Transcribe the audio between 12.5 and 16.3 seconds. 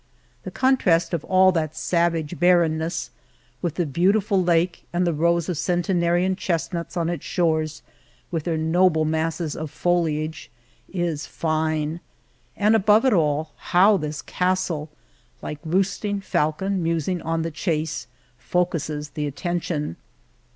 But above it all, how this cas tle, like roosting